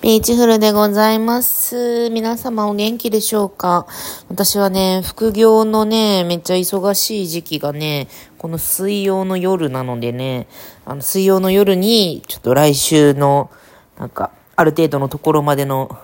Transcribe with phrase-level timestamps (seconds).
[0.00, 2.08] ビーチフルでございます。
[2.10, 3.88] 皆様お元気でしょうか？
[4.28, 8.06] 私はね、副業のね、めっちゃ忙しい時期がね、
[8.38, 10.46] この水曜の夜なのでね、
[10.84, 13.50] あの水曜の夜に、ちょっと来週の、
[13.98, 15.98] なんか、ある程度のところまでの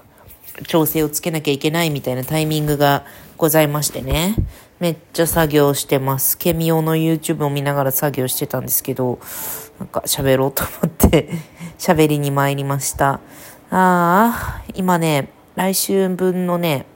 [0.66, 3.04] 調整をつけなきゃいけないみたいなタイミングが
[3.36, 4.34] ございましてね。
[4.80, 6.36] めっちゃ作業してます。
[6.36, 9.20] ケミオの YouTube を見ながら作業してたんですけど、
[9.79, 11.30] なんか喋ろうと思って
[11.79, 13.20] 喋りに参りました。
[13.77, 16.87] ああ、今ね、来週分のね、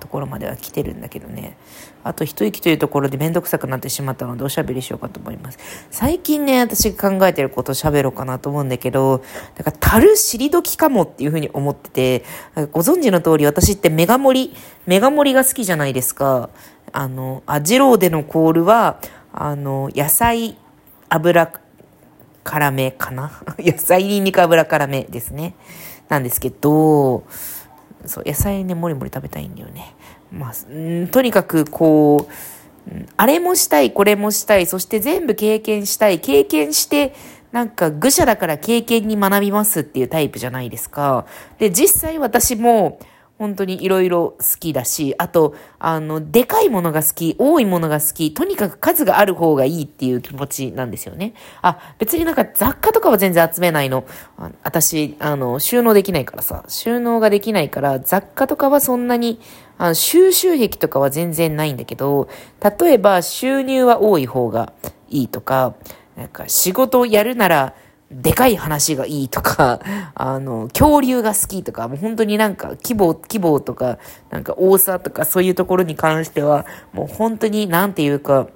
[0.00, 1.58] ところまでは来てるんだけどね。
[2.04, 5.58] あと一息というところでめんどくさくなってしまったのでおしゃべりしようかと思います。
[5.90, 9.22] 最近ね、私が考えてることを喋ろうかなと思うんだけど、
[9.56, 12.24] だから樽尻時かもっていうふうに思ってて、
[12.72, 16.48] ご存知の通り私ってメガ盛り、メガ盛りが好きじゃないですか。
[16.92, 18.98] あの、アジローでのコールは、
[19.34, 20.56] あの、野菜、
[21.10, 21.52] 油、
[22.42, 23.30] 辛めかな？
[23.60, 25.54] 野菜にんにく油辛めですね。
[26.12, 27.24] なんですけど、
[28.04, 29.94] そう、野菜ね、もりもり食べたいんだよね。
[30.30, 37.14] まあ、んとにかくこう、あれもしたい、これもしたい、そして全部経験したい、経験して、
[37.50, 41.24] なんか愚者だから経験に学びますっていうタイプじゃないですか。
[41.58, 42.98] で、実際私も、
[43.42, 51.34] 本当にいろいろ好きだし、あと、あの、でかいものが好き、多いものが好き、とにかく数がある方がいいっていう気持ちなんですよね。
[51.60, 54.04] あ、別になんか雑貨とかは全然集めないの。
[54.38, 59.40] あ私、あの、収納できないからさ、収納ができないから、雑貨とかはそんなに、
[59.76, 62.28] あの収集癖とかは全然ないんだけど、
[62.78, 64.72] 例えば収入は多い方が
[65.08, 65.74] いいとか、
[66.16, 67.74] なんか仕事をやるなら、
[68.12, 69.80] でかい話がいいとか、
[70.14, 73.98] あの、恐竜が好きとか、もう本当になんか規模、規模とか、
[74.30, 78.48] なんか多さとかそういうところに関しては、もう本当になんていうか、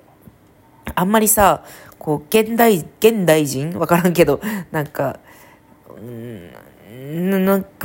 [0.94, 1.62] あんまりさ、
[1.98, 4.40] こう、現代、現代人わからんけど、
[4.70, 5.18] なんか、
[6.00, 6.50] うん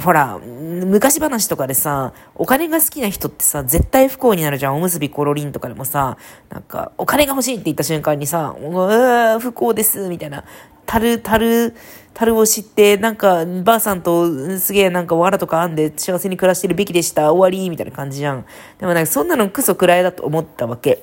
[0.02, 4.78] ほら、昔話とかでさ、お金が好きな人ってさ、絶対不幸になるじゃん。
[4.78, 6.18] おむすびコロリンとかでもさ、
[6.50, 10.44] なんか、お金が欲しいって言った瞬間にさ、うわ不幸です、みたいな。
[10.92, 11.74] 樽、樽、
[12.14, 17.32] 樽を知って、なんか、ばあさんとすげえなんか藁とか編んで幸せに暮らしてるべきでした。
[17.32, 18.46] 終わりみたいな感じじゃん。
[18.78, 21.02] でもなんかそんなのクソくらいだと思ったわけ。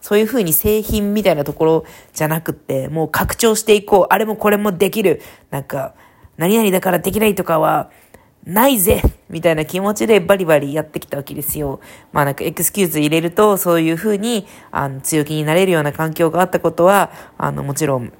[0.00, 4.14] そういう風に製品みたいなところじゃなくって、もう拡張していこう。
[4.14, 5.20] あれもこれもできる。
[5.50, 5.92] なんか、
[6.38, 7.90] 何々だからできないとかは、
[8.46, 11.80] ないぜみたいな気持ちでバリバリやってきたわけですよ。
[12.12, 18.12] まあなんかエクスキューズ入れると、そういう風に、あの、強気になれるような環境があったことは、あの、もちろん、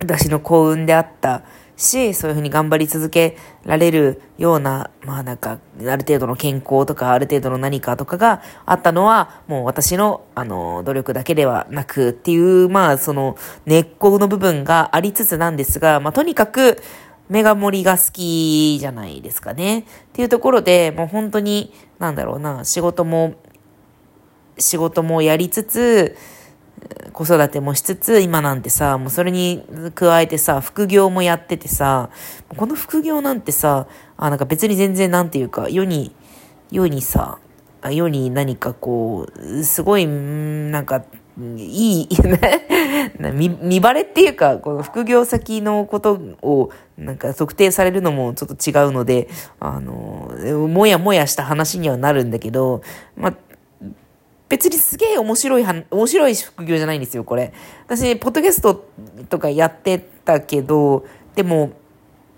[0.00, 1.42] 私の幸運であった
[1.76, 16.82] し、そういうふうに頑張り続けられるような、まあなんか、ある程度の健康とか、ある程度の何かとかがあったのは、もう私の、あの、努力だけではなくっていう、まあその、根っこの部分がありつつなんですが、まあとにかく、
[17.28, 19.80] メガ盛りが好きじゃないですかね。
[19.80, 23.34] っていうところで、もう本当に、なんだろうな、仕事も、
[24.58, 26.16] 仕事もやりつつ、
[27.12, 32.10] 子育てもしつつ、今なんてさ、もうそれに加えてさ、副業もやっててさ、
[32.48, 36.14] この副業なんてさ、あ、なんか別に全然なんていうか、世に、
[36.70, 37.38] 世にさ、
[37.90, 41.04] 世に何かこう、すごい、なんか、
[41.56, 42.08] いい、
[43.32, 49.28] 見、見バレっていうか、この副業先のことを、なんか特定されるのもちょっと違うので、
[49.60, 50.32] あの、
[50.68, 52.82] もやもやした話にはなるんだけど、
[53.16, 53.34] まあ、
[54.48, 57.52] 別にすげえ面白いは、面白い副業じゃないんですよ、これ。
[57.86, 58.86] 私、ポッドキャスト
[59.28, 61.72] とかやってたけど、でも、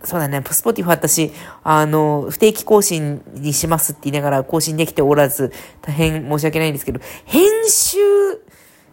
[0.03, 1.31] そうだね、スポティファ私、
[1.63, 7.99] あの、不定期更新にしますって言いながら更新できておらず、大変申し訳ないんですけど、編集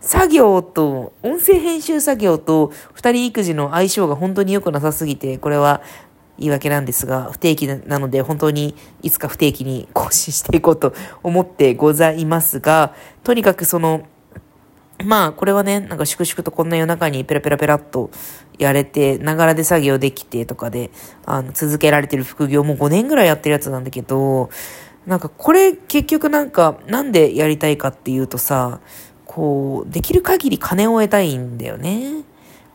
[0.01, 5.81] 作業と、音声編集作業と二人育児の相性が本当に良くなさすぎて、これは
[6.37, 10.93] 言い訳なんですが、不定期なので本当にいつか不定期に更新していこうと
[11.23, 12.93] 思ってございますが、
[13.23, 14.07] とにかくその、
[15.03, 18.09] まあ、これはね、なんか粛々とこんな夜中にペラペラペラっと
[18.57, 20.91] やれて、ながらで作業できてとかで、
[21.25, 24.49] あの、続けられてる副業も5年ぐらいやってるやつなんだけど、
[25.05, 28.79] なんかこれ結局なんか、なんでやりたいかっていうとさ、
[29.25, 32.23] こう、できる限り金を得たいんだよね。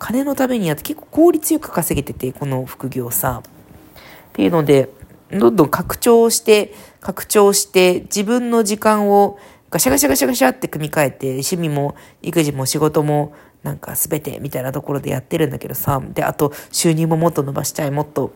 [0.03, 3.41] 金のためにやって結構効率よく稼げてて、この副業さ。
[3.45, 4.91] っていうので、
[5.31, 9.39] どんどん拡張して、拡張して、自分の時間を
[9.71, 13.33] ガシャガシャガシャガシャって組み替えて、趣味も育児も仕事も
[13.63, 18.33] なんか全てみたいなところでやってるんだけどさ、で、あと収入ももっと伸ばしたい、もっと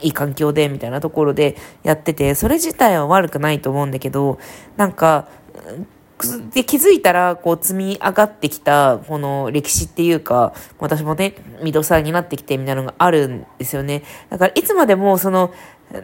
[0.00, 4.38] いい環境でみたいなところでやってて、それ自体は悪くないと思うんだけど、
[4.78, 5.28] なんか、
[6.52, 14.02] で、気づいたら、こう、積み上がってきた、この歴史っていうか、私もね、ミドサーになってきてみたいなのがあるんですよね。
[14.30, 15.52] だから、いつまでも、その、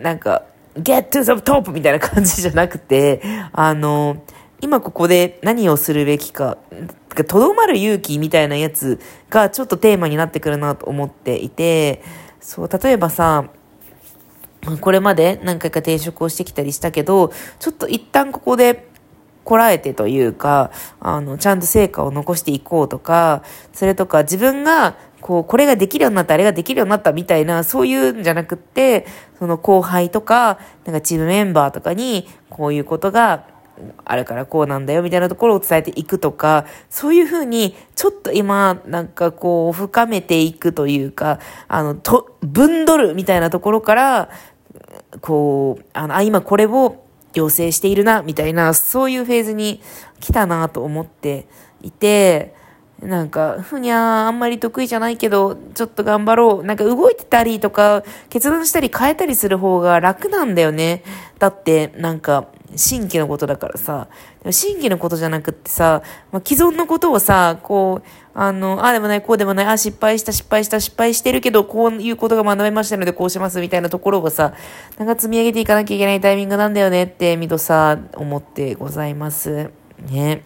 [0.02, 0.44] なんか、
[0.76, 3.22] get to the top みたいな感じじゃなくて、
[3.52, 4.22] あの、
[4.60, 6.58] 今ここで何をするべきか、
[7.26, 9.00] とどまる勇気みたいなやつ
[9.30, 12.02] がちょっとテーマになってくるなと思っていて、
[12.40, 13.50] そう、例えばさ、
[14.80, 18.87] これまで何回か転職をしてきたりしたけど、ちょっと一旦ここで
[19.48, 23.42] こらえてというか、あの、ちゃんと成果を残していこうとか、
[23.72, 29.06] それとか自分が、こう、これができるようになった、あれができるようになったみたいな、そういうんじゃなくって、
[29.38, 33.46] その後輩とか、なんかチームメンバーとかに、こういうことが
[34.04, 44.28] あるからこうなんだよみたいなところを伝えていくとか、そういうふうに、ちょっと今、なんかこう、深めていくというか、あの、と、分取るみたいなところから、
[45.22, 47.07] こう、あの、あ、今これを
[47.38, 49.80] 要請しているな、みたいな、そういうフェーズに
[50.20, 51.46] 来たなと思って
[51.82, 52.54] いて、
[53.00, 56.64] なんか、ふにゃーあんまり得意じゃないけど、ちょっと頑張ろう。
[56.64, 61.04] なんか動いてたりとか、決断したり変えたりする方が楽なんだよね。
[61.38, 64.08] だって、なんか、新規のことだからさ。
[64.50, 74.54] 新規のことじゃなくってさ、まあ、既存のことをさ、こう、あの、ああでもない、こうでもない、あ失敗した、失敗した、失敗してるけど、こういうことが学べましたので、こうしますみたいなところをさ、
[74.98, 79.70] なんか積み上げていかなきゃいけないタイミングなんだよねって、みとさ、思ってございます。
[80.08, 80.44] ね。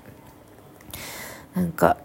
[1.54, 1.96] なんか、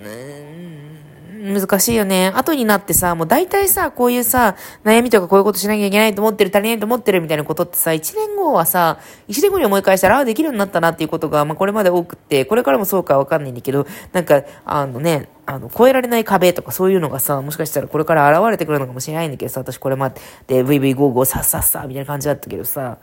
[0.00, 2.28] うん難しいよね。
[2.34, 20.10] 後になってさ、もう大体さ、こういうさ、悩みとかこういうことしなきゃいけないと思ってる、足りないと思ってるみたいなことってさ、1年後はさ、1年後に思い返したら、ああ、できるようになったなっていうことが、まあこれまで多くって、これからもそうかわかんないんだけど、なんか、あのね、あの、超えられない壁とかそういうのがさ、もしかしたらこれから現れてくるのかもしれないんだけどさ、私これま
[20.46, 22.98] で VV55 さっさっさみたいな感じだったけどさ、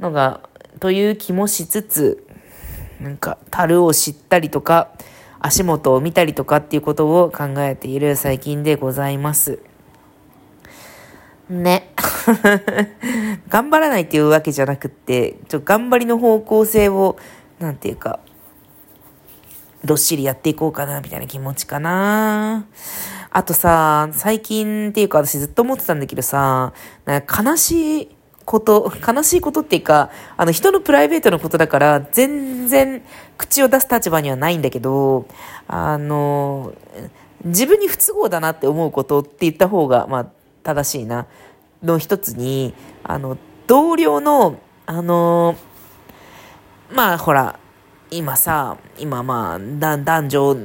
[0.00, 0.40] のが、
[0.80, 2.26] という気もしつつ、
[3.00, 4.90] なんか、樽を知ったりとか、
[5.42, 9.58] 足元を見たりとかっていうことを考えている最近でございます。
[11.50, 11.92] ね。
[13.48, 17.18] 頑張らないっていうわけじゃなくって、ちょ頑張りの方向性を、
[17.58, 18.20] なんていうか、
[19.84, 22.66] どっしりやっていこうかな、みたいな気持ちかな。
[23.30, 26.72] あとさ、最近っていうか私ずっと思ってたんだけどさ、
[27.06, 28.08] 悲しい
[28.44, 33.02] こと、悲しいことっていうか、あの人のプライベートのことだから、全然
[33.36, 35.26] 口を出す立場にはないんだけど、
[35.68, 36.72] あの、
[37.44, 40.26] 自分に不都合だなって思うことって言った方が、まあ、
[40.62, 41.26] 正しいな、
[41.82, 43.36] の一つに、あの、
[43.66, 45.56] 同僚の、あの、
[46.90, 47.58] まあ、ほら、
[48.10, 50.56] 今さ、今まあ、男女、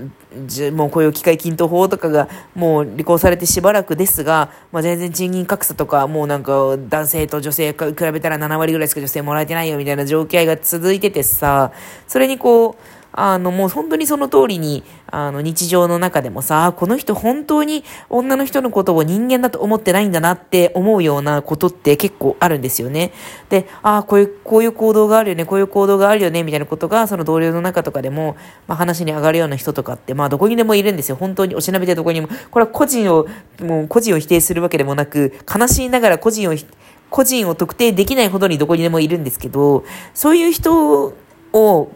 [0.74, 7.77] もう雇用機会均等法とかがもう履行されてしばらくですが、まあ、全然賃金格差とか、もうなんか男性と女性比
[8.12, 11.71] べたら7割ぐらいしか女性もらえてないよみたいな状況が続いててさ、
[12.07, 12.75] それにこう、
[13.12, 23.12] あの、もう本当にその通りに、あの、日常の中でもさ、この人本当に女の人のことを人間だと思ってないんだなって思うようなことって結構あるんですよね。
[23.50, 28.36] で、ああ、こういう、こういう行動があるよね、こういう行動があるよね、みたいなことが、その同僚の中とかでも、
[28.68, 31.15] まあ話に上がるような人とかって、まあどこにでもいるんですよ。
[31.15, 32.27] 本当におしなべてどこにも。
[32.51, 33.25] これは個人を、
[33.62, 36.56] もう個人を否定するわけでもなく、悲しいながら個人を、
[37.10, 41.13] 個人を特定できないほどにどこにでもいるんですけど、そういう人
[41.53, 41.92] を、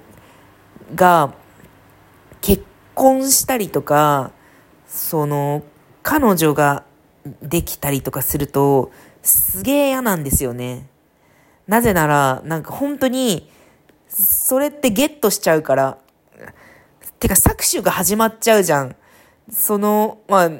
[0.95, 1.33] が
[2.41, 2.63] 結
[2.95, 4.31] 婚したりとか、
[4.87, 5.63] その、
[6.03, 6.83] 彼女が
[7.41, 8.91] できたりとかすると、
[9.21, 10.87] すげえ嫌なんですよね。
[11.67, 13.49] なぜなら、なんか本当に、
[14.07, 15.97] それってゲットしちゃうから。
[17.19, 18.95] てか、搾取が始まっちゃうじゃん。
[19.51, 20.51] その、まあ、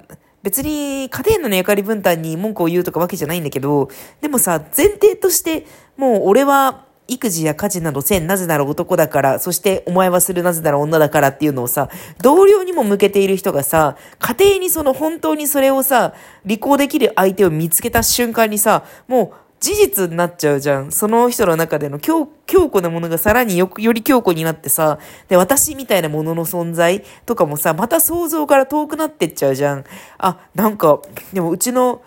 [0.43, 3.89] 別に家庭の役割分担に文句を言うとかわけじゃないんだけど、
[4.21, 5.65] でもさ、前提として、
[5.97, 11.89] もう俺は育児や家事などせん、なぜなら男だから、そしてお前はするなぜなら女だからっていうのをさ、
[12.21, 16.13] 同僚にも向けている人がさ、家庭にその本当にそれをさ、
[16.45, 20.91] 履行できる相手を見つけた瞬間にさ、もう事実になっちゃうじゃん。
[20.91, 29.83] その人の中での強強固なものがさらによより強固になってさ、で、私みたいなものの存在とかもさ、また想像から遠くなってっちゃうじゃん。
[30.17, 30.99] あ、なんか、
[31.33, 32.01] でもうちの、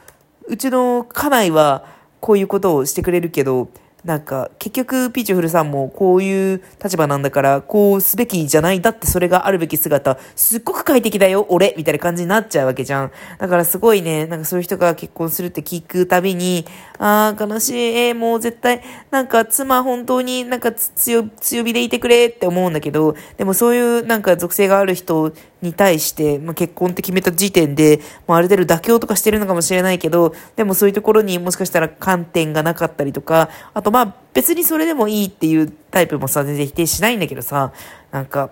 [0.47, 1.85] うちの家内は
[2.21, 3.69] こういうことをしてくれるけど、
[4.05, 8.83] なんか、結局、ピーチフルさんもこういう立場なんだから、こうすべきじゃない。
[8.83, 13.13] だってそれがあるべき姿、すっごく快適だよ、俺みたいな感じになっちゃうわけじゃん。
[13.39, 16.67] だからすごいね、なんかそういう人が結婚するって聞くたびに、
[16.99, 25.33] ああ、悲しい、えー、もう絶対、なんか妻本当になんか強、強火でいてくれって思うんだけど、でもそういうなんか属性がある人
[25.65, 37.73] に対して、まあ、結婚って決めた時点で、まあ、ある程度妥協とかしてるのかもしれないけど、でもそういうところにもしかしたら観点がなかったりとか、あとまあ別にそれでもいいっていうタイプもさ、全然否定しないんだけどさ、
[38.11, 38.51] なんか、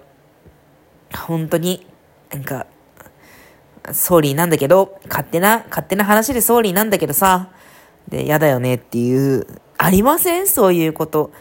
[1.14, 1.87] 本当に、
[2.33, 2.66] なんか、
[3.92, 7.50] ソーリーなんだけど、勝手な、勝手な話でソーリーなんだけどさ、
[8.09, 9.47] で、嫌だよねっていう、
[9.83, 10.47] ありません？
[10.47, 11.33] そういうこと。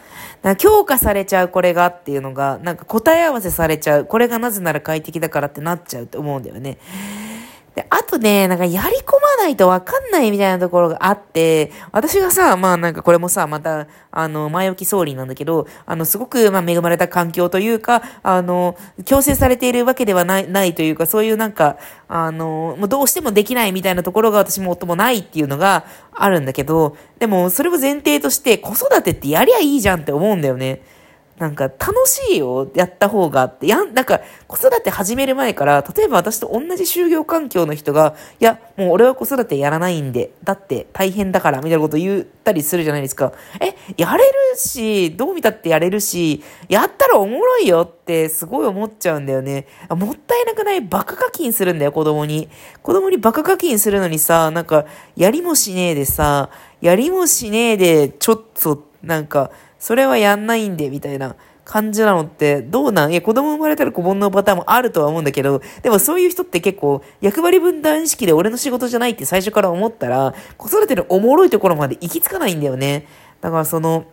[0.42, 4.06] な強化されちゃうこれがっていうのが、なんか答え合わせされちゃう。
[4.06, 6.78] これがなぜなら快適だからってなっちゃうと思うんだよね。
[7.74, 18.76] で、あとね、なんかやり込まないとわかんないみたいなところがあって、私がさ、まあなんかこれもさ、また、あの、前置き総理なんだけど、あの、すごく、まあ恵まれた環境というか、あの、
[19.06, 30.82] 強制されているわけではない、ないというか、そういうなんか、あの、もうどうしてもできないみたいなところが私も夫もないっていうのがあるんだけど、でもそれを前提として子育てってやりゃいいじゃんって思うんだよね。
[31.42, 33.66] なんか楽しいよ、やった方がって。
[33.66, 43.32] やん、なんか子育て始める前から、例えば私と同じ就業環境の人が、いや、もう俺は子育てやらないんで、だって大変だから、みたいなこと言ったりするじゃないですか。
[43.60, 49.66] え、やれるし、どう見たってやれるし、やったらおもろいよってすごい思っちゃうんだよね。
[49.90, 50.80] もったいなくない？
[50.80, 52.48] バカ課金するんだよ、子供に。
[52.82, 54.84] 子供にバカ課金するのにさ、なんか、
[55.16, 59.50] やりもしねえでさ、やりもしねえで、ちょっと、なんか、
[59.82, 61.34] それはやんないんで、みたいな
[61.64, 63.10] 感じなのって、どうなん？
[63.10, 73.08] いや、子供生まれたら子煩悩パターンもあるとは思うんだけど、でもそういう人って結構、役割分担意識で俺の仕事じゃないって最初から思ったら、子育てのおもろいところまで行き着かないんだよね。
[73.40, 74.04] だからその、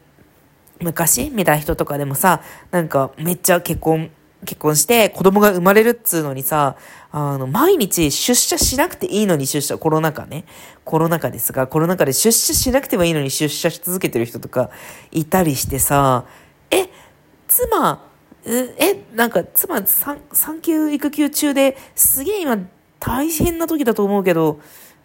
[0.79, 4.09] 昔見た人とかでもさ、なんかめっちゃ結婚、
[4.45, 6.77] 結婚して子供が生まれるっつうのにさ、
[7.11, 10.45] あの、毎日出社しなくていいのに出社、コロナ禍ね。
[10.85, 14.69] コロナ禍ですが、コロナ禍で出社しなくてもいいのに出社し続けてる人とか
[15.11, 16.25] いたりしてさ、
[16.71, 16.87] え、
[17.47, 18.07] 妻、
[18.45, 22.57] え、なんか妻産、産休育休中ですげえ今
[22.99, 24.61] 大変な時だと思うけど、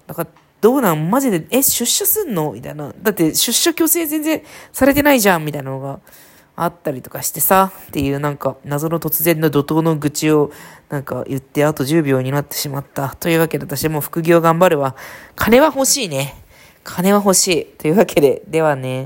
[0.07, 0.27] なんか
[0.61, 1.11] どうなん？
[1.11, 2.53] マジで、え、出社すんの？
[2.53, 2.95] みたいな。
[3.03, 6.01] だって出社強制全然されてないじゃんみたいなのが。
[6.57, 10.53] あったりとかしてさ、っていうなんか謎の突然の怒涛の愚痴を
[10.89, 13.17] なんか言ってあと10秒になってしまった。
[13.17, 14.95] というわけで私も副業頑張るわ。
[15.35, 16.35] 金は欲しいね。
[16.85, 17.65] 金は欲しい。
[17.65, 19.03] というわけで、ではね。